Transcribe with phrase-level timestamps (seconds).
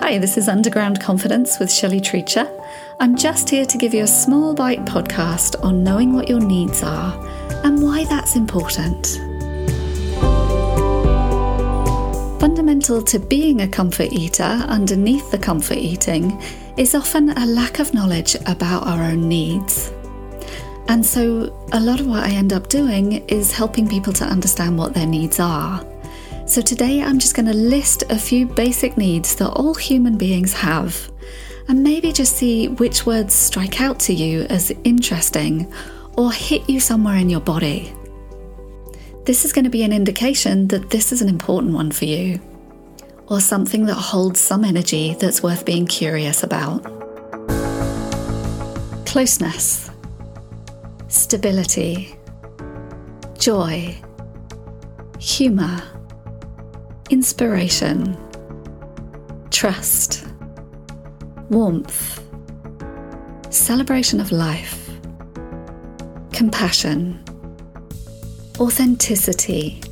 [0.00, 2.48] Hi, this is Underground Confidence with Shelley Treacher.
[3.00, 6.82] I'm just here to give you a small bite podcast on knowing what your needs
[6.82, 7.12] are
[7.64, 9.18] and why that's important.
[12.40, 16.42] Fundamental to being a comfort eater underneath the comfort eating
[16.78, 19.92] is often a lack of knowledge about our own needs.
[20.88, 24.78] And so, a lot of what I end up doing is helping people to understand
[24.78, 25.84] what their needs are.
[26.50, 30.52] So, today I'm just going to list a few basic needs that all human beings
[30.52, 31.08] have,
[31.68, 35.72] and maybe just see which words strike out to you as interesting
[36.18, 37.94] or hit you somewhere in your body.
[39.26, 42.40] This is going to be an indication that this is an important one for you,
[43.28, 46.82] or something that holds some energy that's worth being curious about.
[49.06, 49.88] Closeness
[51.06, 52.16] stability,
[53.38, 53.96] joy,
[55.20, 55.80] humour,
[57.10, 58.16] inspiration,
[59.50, 60.24] trust,
[61.50, 62.24] warmth,
[63.50, 64.88] celebration of life,
[66.32, 67.18] compassion,
[68.60, 69.82] authenticity,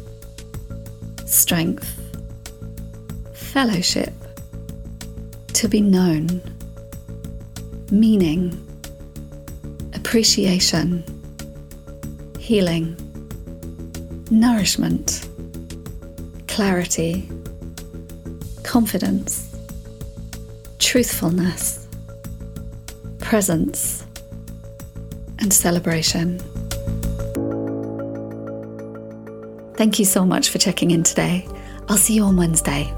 [1.26, 2.00] strength,
[3.34, 4.14] fellowship,
[5.48, 6.40] to be known,
[7.90, 8.54] meaning
[9.92, 11.02] appreciation,
[12.38, 12.96] healing,
[14.30, 15.28] nourishment,
[16.58, 17.30] clarity,
[18.64, 19.56] confidence,
[20.80, 21.86] truthfulness,
[23.20, 24.04] presence,
[25.38, 26.40] and celebration.
[29.76, 31.46] Thank you so much for checking in today.
[31.88, 32.92] I'll see you on Wednesday.